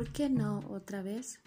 [0.00, 1.40] ¿Por qué no otra vez?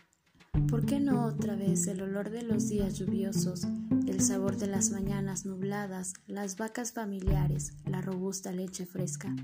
[0.69, 3.65] ¿Por qué no otra vez el olor de los días lluviosos,
[4.05, 9.35] el sabor de las mañanas nubladas, las vacas familiares, la robusta leche fresca?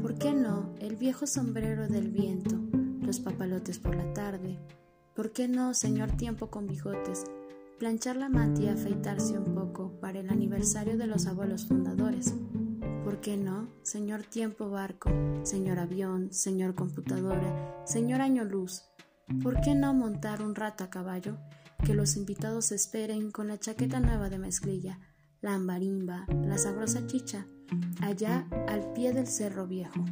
[0.00, 2.54] ¿Por qué no el viejo sombrero del viento,
[3.00, 4.60] los papalotes por la tarde?
[5.16, 7.24] ¿Por qué no, señor tiempo con bigotes,
[7.80, 12.32] planchar la manta y afeitarse un poco para el aniversario de los abuelos fundadores?
[13.08, 15.10] ¿Por qué no, señor tiempo barco,
[15.42, 18.82] señor avión, señor computadora, señor año luz?
[19.42, 21.38] ¿Por qué no montar un rato a caballo?
[21.86, 25.00] Que los invitados esperen con la chaqueta nueva de mezclilla,
[25.40, 27.46] la ambarimba, la sabrosa chicha,
[28.02, 30.04] allá al pie del cerro viejo.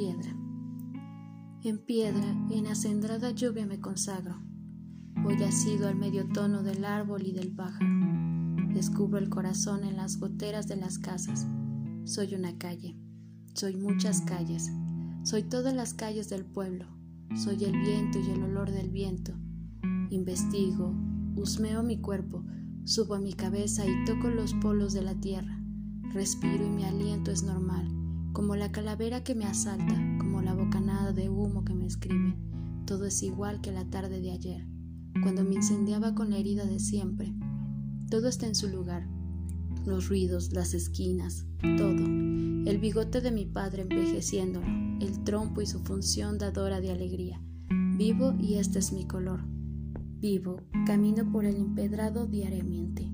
[0.00, 0.34] Piedra.
[1.62, 4.34] En piedra, en acendrada lluvia me consagro.
[5.22, 7.86] Voy asido al medio tono del árbol y del pájaro.
[8.72, 11.46] Descubro el corazón en las goteras de las casas.
[12.04, 12.96] Soy una calle.
[13.52, 14.70] Soy muchas calles.
[15.22, 16.86] Soy todas las calles del pueblo.
[17.36, 19.34] Soy el viento y el olor del viento.
[20.08, 20.94] Investigo,
[21.36, 22.42] husmeo mi cuerpo,
[22.84, 25.62] subo a mi cabeza y toco los polos de la tierra.
[26.14, 28.00] Respiro y mi aliento es normal
[28.32, 32.36] como la calavera que me asalta, como la bocanada de humo que me escribe.
[32.86, 34.66] Todo es igual que la tarde de ayer,
[35.22, 37.34] cuando me incendiaba con la herida de siempre.
[38.10, 39.08] Todo está en su lugar.
[39.86, 42.04] Los ruidos, las esquinas, todo.
[42.04, 44.66] El bigote de mi padre envejeciéndolo,
[45.00, 47.40] el trompo y su función dadora de alegría.
[47.96, 49.44] Vivo y este es mi color.
[50.20, 53.10] Vivo, camino por el empedrado diariamente.